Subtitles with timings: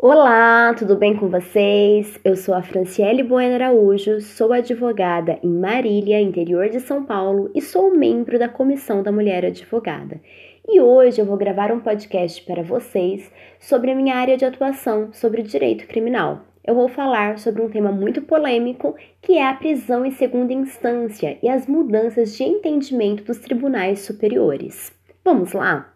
[0.00, 2.20] Olá, tudo bem com vocês?
[2.24, 7.60] Eu sou a Franciele Bueno Araújo, sou advogada em Marília, interior de São Paulo, e
[7.60, 10.20] sou membro da Comissão da Mulher Advogada.
[10.68, 15.12] E hoje eu vou gravar um podcast para vocês sobre a minha área de atuação,
[15.12, 16.42] sobre o direito criminal.
[16.64, 21.36] Eu vou falar sobre um tema muito polêmico, que é a prisão em segunda instância
[21.42, 24.92] e as mudanças de entendimento dos tribunais superiores.
[25.24, 25.92] Vamos lá?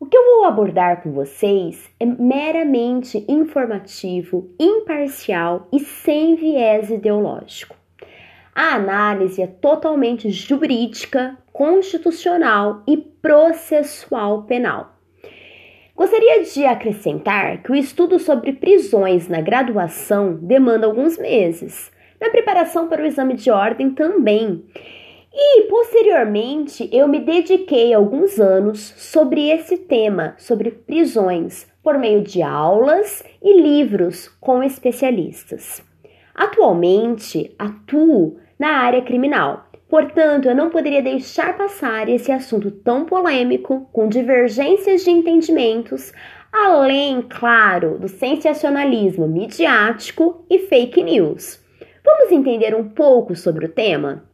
[0.00, 7.74] O que eu vou abordar com vocês é meramente informativo, imparcial e sem viés ideológico.
[8.54, 14.94] A análise é totalmente jurídica, constitucional e processual penal.
[15.96, 21.90] Gostaria de acrescentar que o estudo sobre prisões na graduação demanda alguns meses,
[22.20, 24.64] na preparação para o exame de ordem também,
[25.40, 32.42] e posteriormente eu me dediquei alguns anos sobre esse tema, sobre prisões, por meio de
[32.42, 35.80] aulas e livros com especialistas.
[36.34, 43.88] Atualmente atuo na área criminal, portanto eu não poderia deixar passar esse assunto tão polêmico,
[43.92, 46.12] com divergências de entendimentos,
[46.52, 51.64] além, claro, do sensacionalismo midiático e fake news.
[52.04, 54.27] Vamos entender um pouco sobre o tema?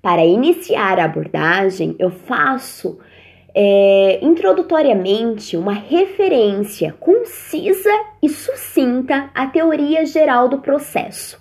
[0.00, 2.98] Para iniciar a abordagem, eu faço
[3.54, 7.90] é, introdutoriamente uma referência concisa
[8.22, 11.40] e sucinta à teoria geral do processo.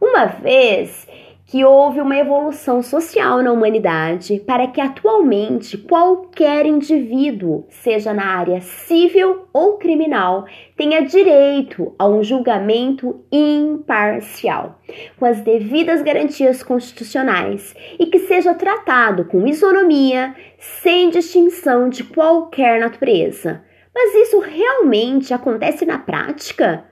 [0.00, 1.08] Uma vez
[1.46, 8.60] que houve uma evolução social na humanidade para que atualmente qualquer indivíduo, seja na área
[8.60, 10.44] civil ou criminal,
[10.76, 14.80] tenha direito a um julgamento imparcial,
[15.16, 22.80] com as devidas garantias constitucionais e que seja tratado com isonomia, sem distinção de qualquer
[22.80, 23.62] natureza.
[23.94, 26.84] Mas isso realmente acontece na prática?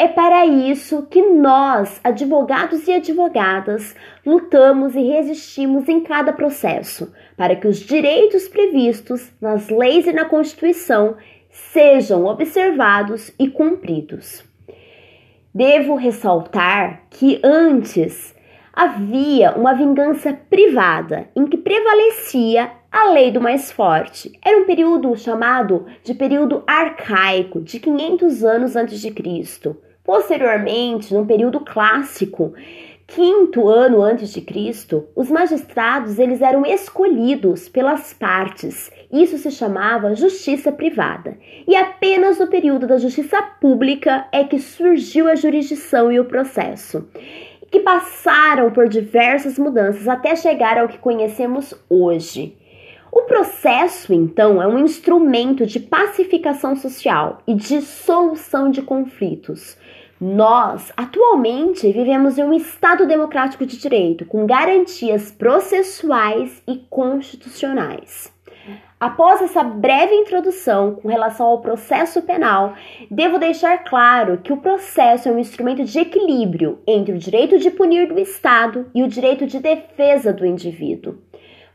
[0.00, 7.54] É para isso que nós, advogados e advogadas, lutamos e resistimos em cada processo, para
[7.54, 11.18] que os direitos previstos nas leis e na Constituição
[11.50, 14.42] sejam observados e cumpridos.
[15.54, 18.34] Devo ressaltar que antes
[18.72, 24.32] havia uma vingança privada em que prevalecia a lei do mais forte.
[24.42, 29.76] Era um período chamado de período arcaico, de 500 anos antes de Cristo.
[30.04, 32.52] Posteriormente, no período clássico,
[33.06, 38.90] quinto ano antes de Cristo, os magistrados eles eram escolhidos pelas partes.
[39.12, 41.36] Isso se chamava justiça privada.
[41.66, 47.08] E apenas no período da justiça pública é que surgiu a jurisdição e o processo
[47.70, 52.56] que passaram por diversas mudanças até chegar ao que conhecemos hoje.
[53.12, 59.76] O processo, então, é um instrumento de pacificação social e de solução de conflitos.
[60.20, 68.32] Nós, atualmente, vivemos em um Estado democrático de direito, com garantias processuais e constitucionais.
[69.00, 72.74] Após essa breve introdução com relação ao processo penal,
[73.10, 77.70] devo deixar claro que o processo é um instrumento de equilíbrio entre o direito de
[77.70, 81.16] punir do Estado e o direito de defesa do indivíduo.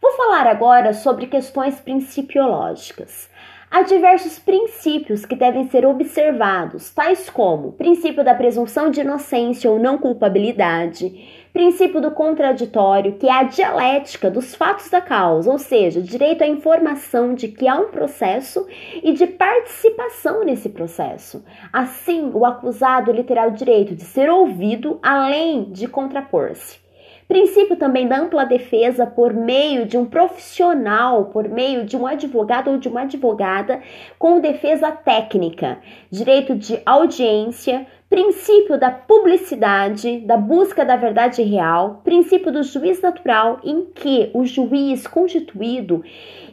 [0.05, 3.27] Vou falar agora sobre questões principiológicas.
[3.71, 9.79] Há diversos princípios que devem ser observados, tais como princípio da presunção de inocência ou
[9.79, 15.99] não culpabilidade, princípio do contraditório, que é a dialética dos fatos da causa, ou seja,
[15.99, 18.67] direito à informação de que há um processo
[19.01, 21.43] e de participação nesse processo.
[21.73, 26.84] Assim, o acusado ele terá o direito de ser ouvido além de contrapor-se.
[27.27, 32.69] Princípio também da ampla defesa por meio de um profissional, por meio de um advogado
[32.69, 33.81] ou de uma advogada
[34.19, 35.79] com defesa técnica,
[36.11, 43.59] direito de audiência, princípio da publicidade, da busca da verdade real, princípio do juiz natural,
[43.63, 46.03] em que o juiz constituído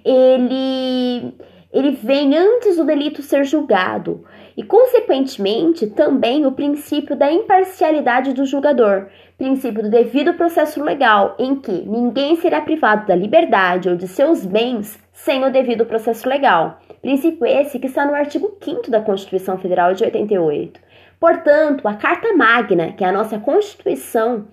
[0.05, 1.35] ele
[1.73, 4.25] ele vem antes do delito ser julgado
[4.55, 9.07] e, consequentemente, também o princípio da imparcialidade do julgador,
[9.43, 14.47] princípio do devido processo legal, em que ninguém será privado da liberdade ou de seus
[14.47, 16.79] bens sem o devido processo legal.
[17.01, 20.79] Princípio esse que está no artigo 5 da Constituição Federal de 88.
[21.19, 24.47] Portanto, a Carta Magna, que é a nossa Constituição,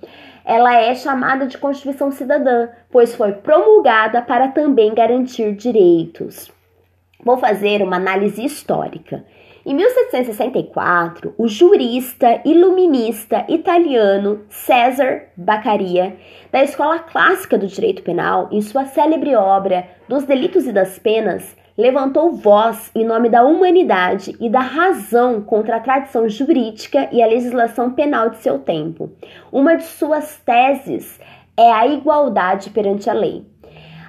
[0.43, 6.51] ela é chamada de Constituição Cidadã, pois foi promulgada para também garantir direitos.
[7.23, 9.23] Vou fazer uma análise histórica.
[9.69, 16.17] Em 1764, o jurista iluminista italiano César Beccaria,
[16.51, 21.55] da Escola Clássica do Direito Penal, em sua célebre obra Dos Delitos e das Penas,
[21.77, 27.27] levantou voz em nome da humanidade e da razão contra a tradição jurídica e a
[27.27, 29.11] legislação penal de seu tempo.
[29.51, 31.19] Uma de suas teses
[31.55, 33.45] é a igualdade perante a lei.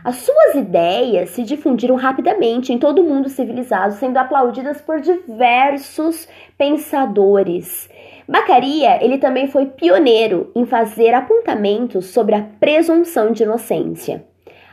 [0.02, 6.26] As suas ideias se difundiram rapidamente em todo o mundo civilizado, sendo aplaudidas por diversos
[6.56, 7.88] pensadores.
[8.26, 14.24] Bacaria, ele também foi pioneiro em fazer apontamentos sobre a presunção de inocência.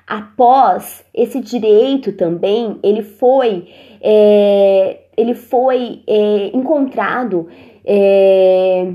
[0.06, 3.68] Após esse direito também, ele foi,
[4.02, 7.50] é, ele foi é, encontrado
[7.84, 8.94] é,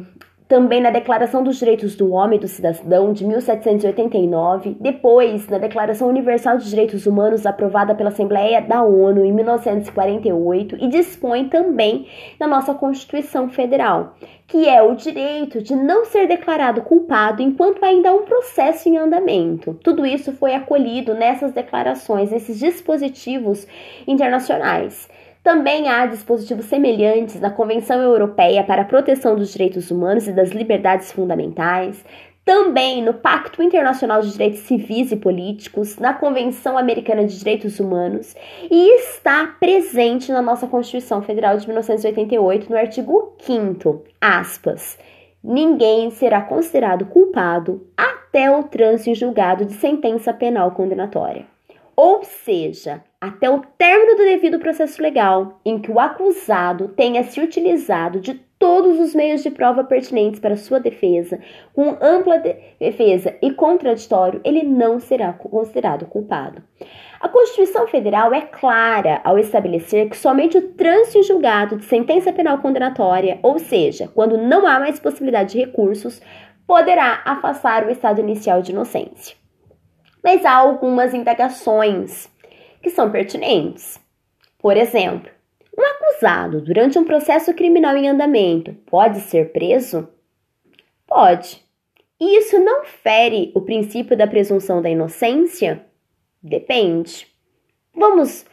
[0.52, 6.08] também na Declaração dos Direitos do Homem e do Cidadão de 1789, depois na Declaração
[6.08, 12.06] Universal de Direitos Humanos aprovada pela Assembleia da ONU em 1948 e dispõe também
[12.38, 14.14] na nossa Constituição Federal,
[14.46, 18.98] que é o direito de não ser declarado culpado enquanto ainda há um processo em
[18.98, 19.72] andamento.
[19.82, 23.66] Tudo isso foi acolhido nessas declarações, nesses dispositivos
[24.06, 25.08] internacionais.
[25.42, 30.50] Também há dispositivos semelhantes na Convenção Europeia para a Proteção dos Direitos Humanos e das
[30.50, 32.04] Liberdades Fundamentais,
[32.44, 38.36] também no Pacto Internacional de Direitos Civis e Políticos, na Convenção Americana de Direitos Humanos
[38.70, 44.96] e está presente na nossa Constituição Federal de 1988, no artigo 5 aspas.
[45.42, 51.51] Ninguém será considerado culpado até o trânsito em julgado de sentença penal condenatória.
[52.04, 57.40] Ou seja, até o término do devido processo legal, em que o acusado tenha se
[57.40, 61.38] utilizado de todos os meios de prova pertinentes para sua defesa,
[61.72, 62.42] com ampla
[62.80, 66.60] defesa e contraditório, ele não será considerado culpado.
[67.20, 72.32] A Constituição Federal é clara ao estabelecer que somente o trânsito em julgado de sentença
[72.32, 76.20] penal condenatória, ou seja, quando não há mais possibilidade de recursos,
[76.66, 79.40] poderá afastar o estado inicial de inocência.
[80.22, 82.30] Mas há algumas indagações
[82.82, 84.00] que são pertinentes.
[84.58, 85.30] Por exemplo,
[85.76, 90.08] um acusado durante um processo criminal em andamento pode ser preso?
[91.06, 91.62] Pode.
[92.20, 95.84] E isso não fere o princípio da presunção da inocência?
[96.42, 97.26] Depende.
[97.94, 98.46] Vamos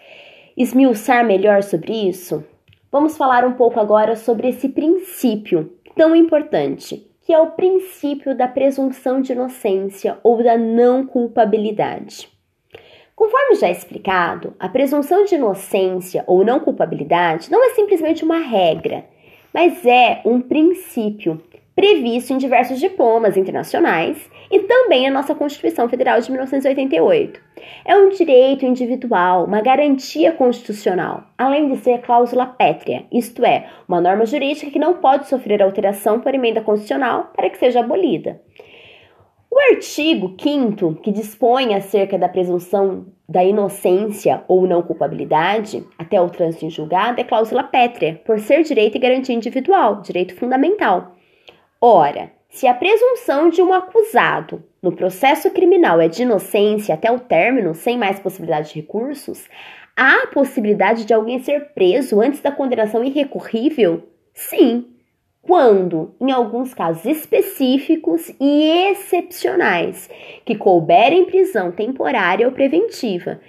[0.57, 2.44] esmiuçar melhor sobre isso?
[2.92, 8.48] Vamos falar um pouco agora sobre esse princípio tão importante, que é o princípio da
[8.48, 12.28] presunção de inocência ou da não culpabilidade.
[13.16, 19.06] Conforme já explicado, a presunção de inocência ou não culpabilidade não é simplesmente uma regra,
[19.54, 21.40] mas é um princípio
[21.80, 27.40] previsto em diversos diplomas internacionais e também na nossa Constituição Federal de 1988.
[27.86, 34.02] É um direito individual, uma garantia constitucional, além de ser cláusula pétrea, isto é, uma
[34.02, 38.42] norma jurídica que não pode sofrer alteração por emenda constitucional para que seja abolida.
[39.50, 46.30] O artigo 5 que dispõe acerca da presunção da inocência ou não culpabilidade até o
[46.30, 51.16] trânsito em julgado é cláusula pétrea, por ser direito e garantia individual, direito fundamental.
[51.81, 57.20] Ora, se a presunção de um acusado no processo criminal é de inocência até o
[57.20, 59.48] término, sem mais possibilidade de recursos,
[59.96, 64.04] há a possibilidade de alguém ser preso antes da condenação irrecorrível?
[64.34, 64.88] Sim,
[65.42, 70.10] quando, em alguns casos específicos e excepcionais,
[70.44, 73.40] que couberem prisão temporária ou preventiva.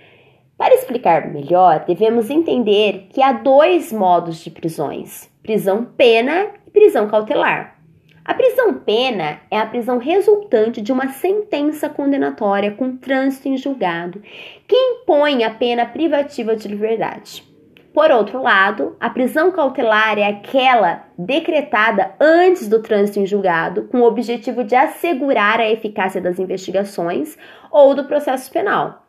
[0.56, 7.08] Para explicar melhor, devemos entender que há dois modos de prisões: prisão pena e prisão
[7.08, 7.79] cautelar.
[8.24, 14.22] A prisão pena é a prisão resultante de uma sentença condenatória com trânsito em julgado
[14.68, 17.50] que impõe a pena privativa de liberdade.
[17.92, 24.00] Por outro lado, a prisão cautelar é aquela decretada antes do trânsito em julgado, com
[24.00, 27.36] o objetivo de assegurar a eficácia das investigações
[27.70, 28.99] ou do processo penal.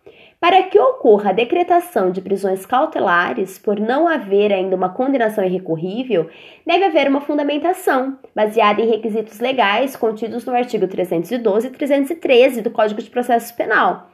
[0.41, 6.27] Para que ocorra a decretação de prisões cautelares, por não haver ainda uma condenação irrecorrível,
[6.65, 12.71] deve haver uma fundamentação, baseada em requisitos legais contidos no artigo 312 e 313 do
[12.71, 14.09] Código de Processo Penal,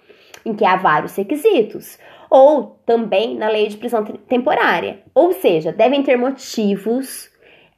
[0.46, 1.98] em que há vários requisitos
[2.30, 5.00] ou também na lei de prisão temporária.
[5.16, 7.32] Ou seja, devem ter motivos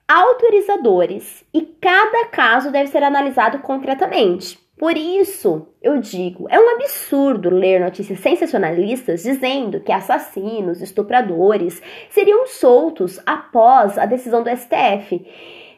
[0.07, 4.57] autorizadores e cada caso deve ser analisado concretamente.
[4.79, 12.47] Por isso, eu digo, é um absurdo ler notícias sensacionalistas dizendo que assassinos, estupradores seriam
[12.47, 15.27] soltos após a decisão do STF,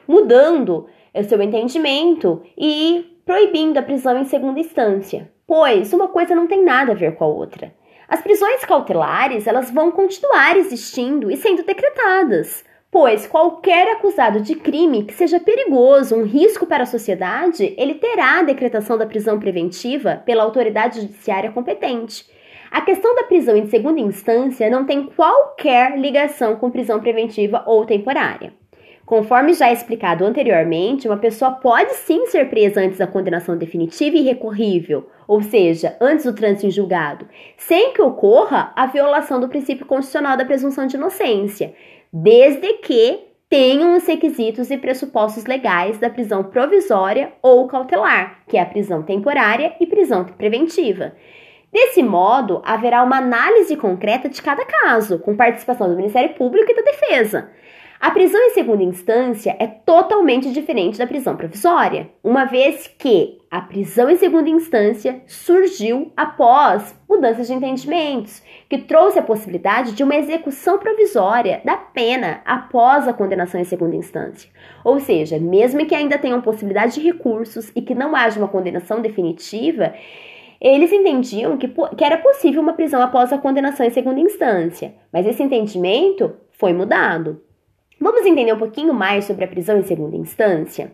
[0.08, 0.86] mudando
[1.28, 6.92] seu entendimento e proibindo a prisão em segunda instância, pois uma coisa não tem nada
[6.92, 7.74] a ver com a outra.
[8.08, 15.06] As prisões cautelares, elas vão continuar existindo e sendo decretadas, pois qualquer acusado de crime
[15.06, 20.22] que seja perigoso, um risco para a sociedade, ele terá a decretação da prisão preventiva
[20.26, 22.30] pela autoridade judiciária competente.
[22.70, 27.86] A questão da prisão em segunda instância não tem qualquer ligação com prisão preventiva ou
[27.86, 28.54] temporária.
[29.06, 34.22] Conforme já explicado anteriormente, uma pessoa pode sim ser presa antes da condenação definitiva e
[34.22, 39.86] recorrível, ou seja, antes do trânsito em julgado, sem que ocorra a violação do princípio
[39.86, 41.74] constitucional da presunção de inocência,
[42.12, 48.62] desde que tenham os requisitos e pressupostos legais da prisão provisória ou cautelar, que é
[48.62, 51.14] a prisão temporária e prisão preventiva.
[51.72, 56.76] Desse modo, haverá uma análise concreta de cada caso, com participação do Ministério Público e
[56.76, 57.50] da Defesa.
[58.02, 63.62] A prisão em segunda instância é totalmente diferente da prisão provisória, uma vez que a
[63.62, 70.16] prisão em segunda instância surgiu após mudanças de entendimentos, que trouxe a possibilidade de uma
[70.16, 74.50] execução provisória da pena após a condenação em segunda instância.
[74.84, 79.00] Ou seja, mesmo que ainda tenham possibilidade de recursos e que não haja uma condenação
[79.00, 79.94] definitiva,
[80.60, 85.28] eles entendiam que, que era possível uma prisão após a condenação em segunda instância, mas
[85.28, 87.40] esse entendimento foi mudado.
[88.02, 90.92] Vamos entender um pouquinho mais sobre a prisão em segunda instância?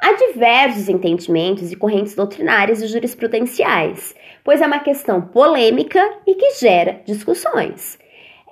[0.00, 4.14] Há diversos entendimentos e correntes doutrinárias e jurisprudenciais,
[4.44, 7.98] pois é uma questão polêmica e que gera discussões.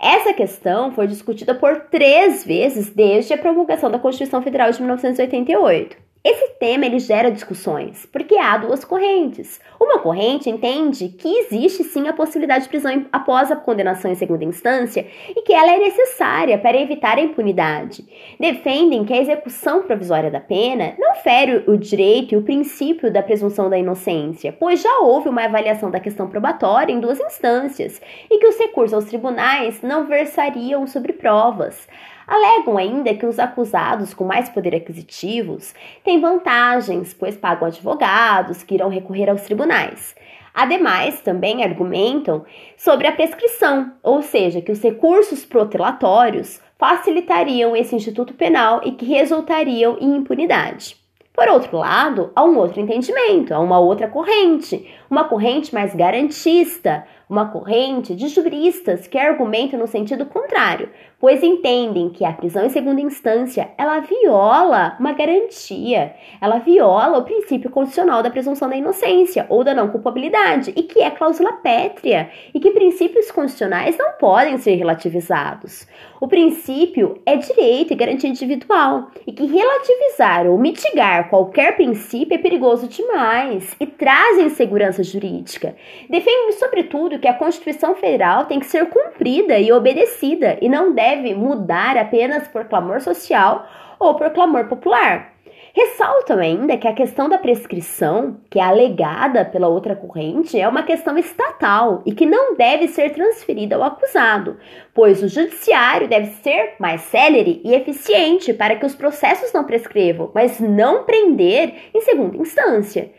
[0.01, 6.06] Essa questão foi discutida por três vezes desde a promulgação da Constituição Federal de 1988.
[6.29, 9.61] Esse tema ele gera discussões, porque há duas correntes.
[9.81, 14.45] Uma corrente entende que existe sim a possibilidade de prisão após a condenação em segunda
[14.45, 18.05] instância e que ela é necessária para evitar a impunidade.
[18.41, 23.23] Defendem que a execução provisória da pena não fere o direito e o princípio da
[23.23, 28.41] presunção da inocência, pois já houve uma avaliação da questão probatória em duas instâncias e
[28.41, 31.87] que os recursos aos tribunais não versariam sobre provas.
[32.27, 38.75] Alegam ainda que os acusados com mais poder aquisitivos têm vantagens, pois pagam advogados que
[38.75, 40.15] irão recorrer aos tribunais.
[40.53, 42.45] Ademais, também argumentam
[42.77, 49.05] sobre a prescrição, ou seja, que os recursos protelatórios facilitariam esse instituto penal e que
[49.05, 50.97] resultariam em impunidade.
[51.37, 57.07] Por outro lado, há um outro entendimento, há uma outra corrente, uma corrente mais garantista,
[57.29, 62.69] uma corrente de juristas que argumentam no sentido contrário, pois entendem que a prisão em
[62.69, 69.45] segunda instância ela viola uma garantia, ela viola o princípio constitucional da presunção da inocência
[69.49, 74.59] ou da não culpabilidade e que é cláusula pétrea e que princípios constitucionais não podem
[74.59, 75.87] ser relativizados.
[76.21, 82.39] O princípio é direito e garantia individual e que relativizar ou mitigar qualquer princípio é
[82.39, 85.77] perigoso demais e traz insegurança jurídica.
[86.09, 91.35] Defende, sobretudo, que a Constituição Federal tem que ser cumprida e obedecida e não deve
[91.35, 93.67] mudar apenas por clamor social
[93.99, 95.37] ou por clamor popular.
[95.77, 100.83] Ressaltam ainda que a questão da prescrição, que é alegada pela outra corrente, é uma
[100.83, 104.57] questão estatal e que não deve ser transferida ao acusado,
[104.95, 110.31] pois o judiciário deve ser mais célere e eficiente para que os processos não prescrevam,
[110.35, 113.11] mas não prender em segunda instância.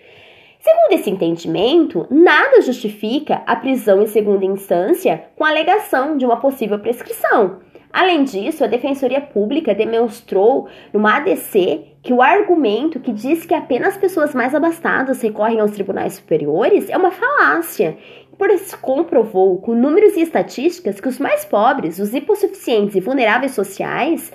[0.68, 6.42] Segundo esse entendimento, nada justifica a prisão em segunda instância com a alegação de uma
[6.42, 7.60] possível prescrição.
[7.90, 13.96] Além disso, a Defensoria Pública demonstrou numa ADC que o argumento que diz que apenas
[13.96, 17.98] pessoas mais abastadas recorrem aos tribunais superiores é uma falácia,
[18.38, 23.54] por isso comprovou com números e estatísticas que os mais pobres, os hipossuficientes e vulneráveis
[23.54, 24.34] sociais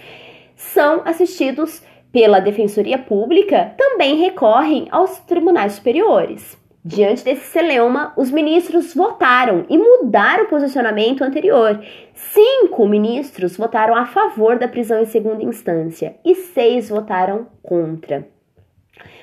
[0.56, 6.60] são assistidos pela Defensoria Pública também recorrem aos tribunais superiores.
[6.84, 11.80] Diante desse celeuma, os ministros votaram e mudaram o posicionamento anterior.
[12.12, 18.26] Cinco ministros votaram a favor da prisão em segunda instância e seis votaram contra.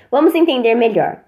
[0.09, 1.19] Vamos entender melhor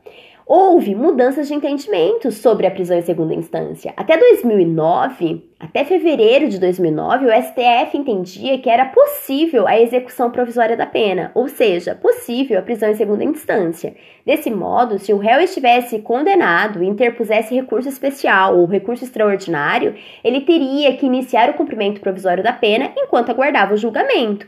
[0.53, 3.93] houve mudanças de entendimento sobre a prisão em segunda instância.
[3.95, 10.75] Até 2009, até fevereiro de 2009, o STF entendia que era possível a execução provisória
[10.75, 13.95] da pena, ou seja, possível a prisão em segunda instância.
[14.25, 20.41] Desse modo, se o réu estivesse condenado e interpusesse recurso especial ou recurso extraordinário, ele
[20.41, 24.45] teria que iniciar o cumprimento provisório da pena enquanto aguardava o julgamento.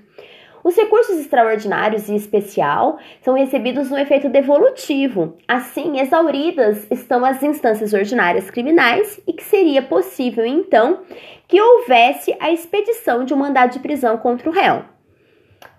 [0.63, 5.35] Os recursos extraordinários e especial são recebidos no efeito devolutivo.
[5.45, 11.01] Assim, exauridas estão as instâncias ordinárias criminais e que seria possível, então,
[11.47, 14.85] que houvesse a expedição de um mandado de prisão contra o réu.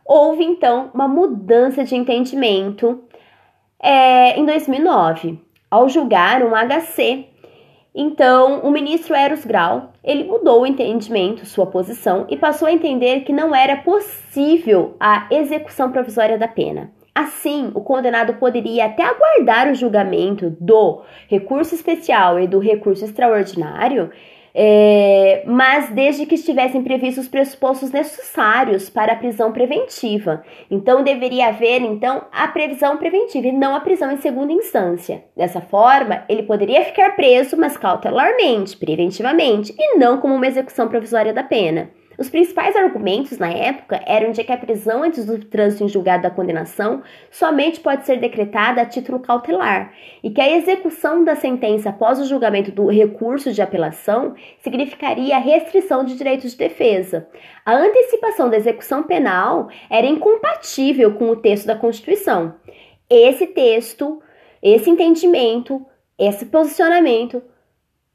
[0.04, 3.02] Houve, então, uma mudança de entendimento
[3.82, 7.33] é, em 2009, ao julgar um HC
[7.94, 13.20] então, o ministro Eros Grau, ele mudou o entendimento, sua posição, e passou a entender
[13.20, 16.90] que não era possível a execução provisória da pena.
[17.14, 24.10] Assim, o condenado poderia até aguardar o julgamento do recurso especial e do recurso extraordinário
[24.54, 30.44] é, mas desde que estivessem previstos os pressupostos necessários para a prisão preventiva.
[30.70, 35.24] Então deveria haver então a previsão preventiva e não a prisão em segunda instância.
[35.36, 41.32] Dessa forma, ele poderia ficar preso, mas cautelarmente, preventivamente, e não como uma execução provisória
[41.32, 41.90] da pena.
[42.16, 46.22] Os principais argumentos na época eram de que a prisão antes do trânsito em julgado
[46.22, 49.92] da condenação somente pode ser decretada a título cautelar
[50.22, 55.40] e que a execução da sentença após o julgamento do recurso de apelação significaria a
[55.40, 57.28] restrição de direitos de defesa.
[57.64, 62.54] A antecipação da execução penal era incompatível com o texto da Constituição.
[63.10, 64.22] Esse texto,
[64.62, 65.84] esse entendimento,
[66.18, 67.42] esse posicionamento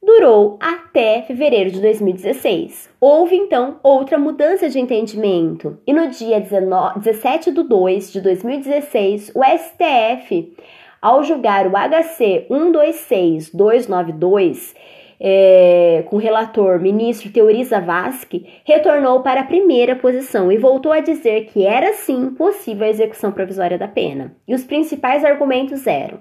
[0.02, 2.90] durou até fevereiro de 2016.
[3.00, 9.32] Houve então outra mudança de entendimento e no dia 19, 17 de 2 de 2016,
[9.36, 10.56] o STF,
[11.02, 14.74] ao julgar o HC 126292,
[15.22, 21.02] é, com o relator ministro Teoriza Vasque, retornou para a primeira posição e voltou a
[21.02, 24.34] dizer que era sim possível a execução provisória da pena.
[24.48, 26.20] E os principais argumentos eram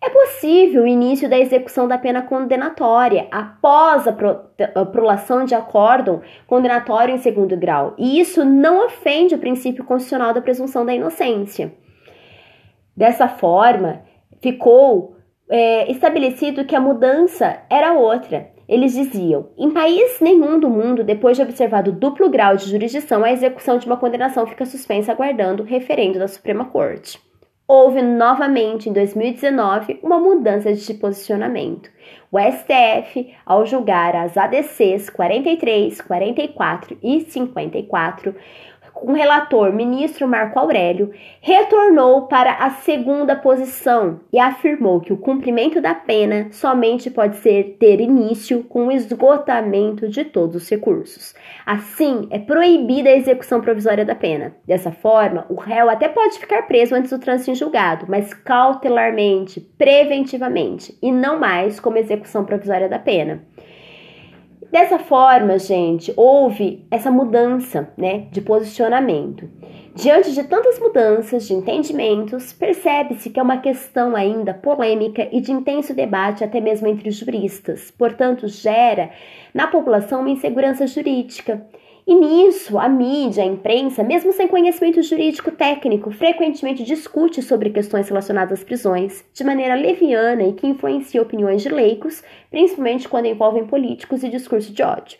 [0.00, 4.40] é possível o início da execução da pena condenatória após a, pro,
[4.74, 10.32] a prolação de acórdão condenatório em segundo grau, e isso não ofende o princípio constitucional
[10.32, 11.72] da presunção da inocência.
[12.96, 14.02] Dessa forma,
[14.40, 15.16] ficou
[15.50, 18.50] é, estabelecido que a mudança era outra.
[18.68, 23.32] Eles diziam: em país nenhum do mundo, depois de observado duplo grau de jurisdição, a
[23.32, 27.27] execução de uma condenação fica suspensa aguardando o referendo da Suprema Corte
[27.68, 31.90] houve novamente em 2019 uma mudança de posicionamento.
[32.32, 38.34] O STF, ao julgar as ADCs 43, 44 e 54,
[39.02, 45.80] o relator ministro Marco Aurélio, retornou para a segunda posição e afirmou que o cumprimento
[45.80, 51.34] da pena somente pode ser ter início com o esgotamento de todos os recursos.
[51.64, 54.54] Assim, é proibida a execução provisória da pena.
[54.66, 59.60] Dessa forma, o réu até pode ficar preso antes do trânsito em julgado, mas cautelarmente,
[59.76, 63.42] preventivamente, e não mais como execução provisória da pena.
[64.70, 69.48] Dessa forma, gente, houve essa mudança né, de posicionamento.
[69.94, 75.50] Diante de tantas mudanças de entendimentos, percebe-se que é uma questão ainda polêmica e de
[75.50, 77.90] intenso debate, até mesmo entre juristas.
[77.90, 79.10] Portanto, gera
[79.54, 81.66] na população uma insegurança jurídica
[82.08, 88.08] e nisso, a mídia, a imprensa, mesmo sem conhecimento jurídico técnico, frequentemente discute sobre questões
[88.08, 93.66] relacionadas às prisões de maneira leviana e que influencia opiniões de leigos, principalmente quando envolvem
[93.66, 95.18] políticos e discurso de ódio.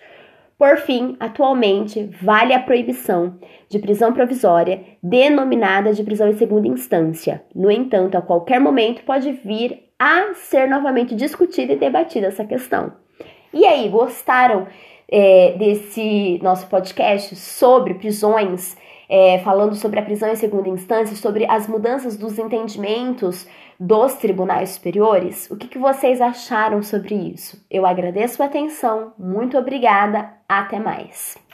[0.57, 7.45] Por fim, atualmente, vale a proibição de prisão provisória, denominada de prisão em segunda instância.
[7.55, 12.95] No entanto, a qualquer momento pode vir a ser novamente discutida e debatida essa questão.
[13.53, 14.67] E aí, gostaram
[15.11, 18.77] é, desse nosso podcast sobre prisões,
[19.09, 23.47] é, falando sobre a prisão em segunda instância, sobre as mudanças dos entendimentos
[23.81, 25.51] dos tribunais superiores.
[25.51, 27.65] O que, que vocês acharam sobre isso?
[27.71, 31.48] Eu agradeço a atenção, muito obrigada, até mais.